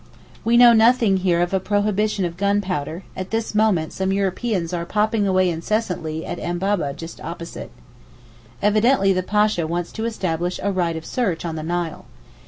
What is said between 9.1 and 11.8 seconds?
the Pasha wants to establish a right of search on the